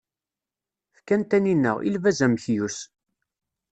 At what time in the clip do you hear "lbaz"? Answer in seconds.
1.95-2.19